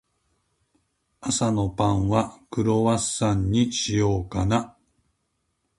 [1.19, 4.75] 朝のパンは、クロワッサンにしようかな。